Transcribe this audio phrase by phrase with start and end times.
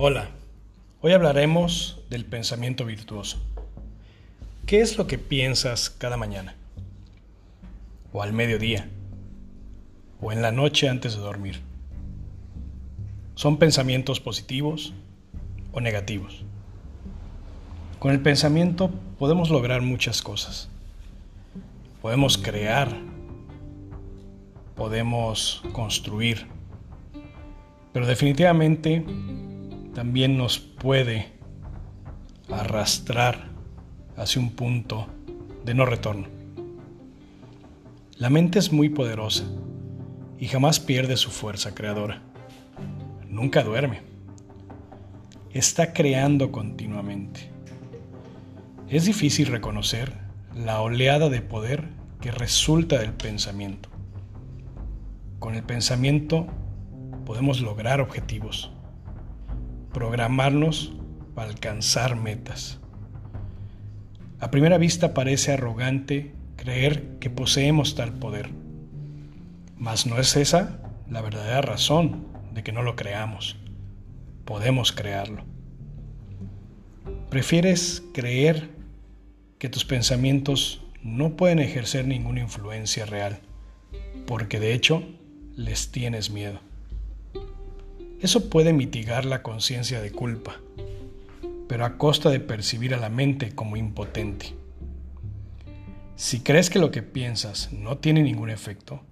[0.00, 0.28] Hola,
[1.00, 3.42] hoy hablaremos del pensamiento virtuoso.
[4.64, 6.54] ¿Qué es lo que piensas cada mañana?
[8.12, 8.88] ¿O al mediodía?
[10.20, 11.62] ¿O en la noche antes de dormir?
[13.34, 14.94] ¿Son pensamientos positivos
[15.72, 16.44] o negativos?
[17.98, 20.68] Con el pensamiento podemos lograr muchas cosas.
[22.02, 22.88] Podemos crear,
[24.76, 26.46] podemos construir,
[27.92, 29.04] pero definitivamente
[29.98, 31.26] también nos puede
[32.52, 33.48] arrastrar
[34.16, 35.08] hacia un punto
[35.64, 36.28] de no retorno.
[38.16, 39.42] La mente es muy poderosa
[40.38, 42.22] y jamás pierde su fuerza creadora.
[43.28, 44.02] Nunca duerme.
[45.50, 47.50] Está creando continuamente.
[48.88, 50.12] Es difícil reconocer
[50.54, 51.88] la oleada de poder
[52.20, 53.88] que resulta del pensamiento.
[55.40, 56.46] Con el pensamiento
[57.26, 58.70] podemos lograr objetivos,
[59.98, 60.92] programarnos
[61.34, 62.78] para alcanzar metas.
[64.38, 68.48] A primera vista parece arrogante creer que poseemos tal poder,
[69.76, 70.78] mas no es esa
[71.10, 73.56] la verdadera razón de que no lo creamos.
[74.44, 75.42] Podemos crearlo.
[77.28, 78.70] ¿Prefieres creer
[79.58, 83.40] que tus pensamientos no pueden ejercer ninguna influencia real,
[84.28, 85.02] porque de hecho
[85.56, 86.67] les tienes miedo.
[88.20, 90.56] Eso puede mitigar la conciencia de culpa,
[91.68, 94.54] pero a costa de percibir a la mente como impotente.
[96.16, 99.02] Si crees que lo que piensas no tiene ningún efecto,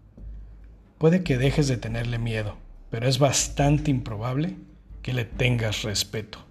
[0.98, 2.56] puede que dejes de tenerle miedo,
[2.90, 4.56] pero es bastante improbable
[5.02, 6.44] que le tengas respeto.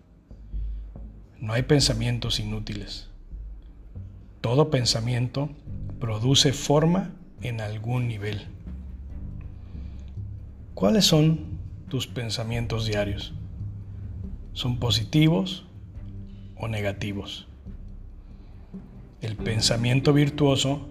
[1.42, 3.10] No hay pensamientos inútiles.
[4.40, 5.50] Todo pensamiento
[6.00, 7.12] produce forma
[7.42, 8.48] en algún nivel.
[10.74, 11.55] ¿Cuáles son
[11.96, 13.34] tus pensamientos diarios?
[14.52, 15.66] ¿Son positivos
[16.58, 17.48] o negativos?
[19.22, 20.90] El pensamiento virtuoso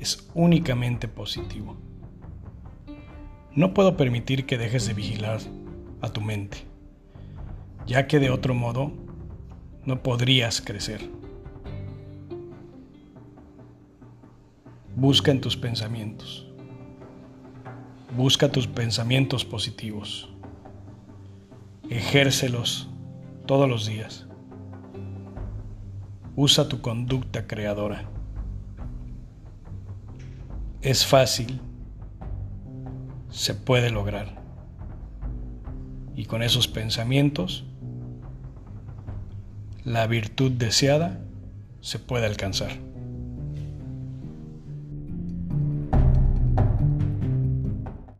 [0.00, 1.76] es únicamente positivo.
[3.54, 5.38] No puedo permitir que dejes de vigilar
[6.00, 6.66] a tu mente,
[7.86, 8.90] ya que de otro modo
[9.84, 11.08] no podrías crecer.
[14.96, 16.44] Busca en tus pensamientos.
[18.16, 20.28] Busca tus pensamientos positivos.
[21.90, 22.88] Ejércelos
[23.46, 24.28] todos los días.
[26.36, 28.08] Usa tu conducta creadora.
[30.82, 31.60] Es fácil.
[33.28, 34.40] Se puede lograr.
[36.14, 37.64] Y con esos pensamientos,
[39.82, 41.20] la virtud deseada
[41.80, 42.70] se puede alcanzar.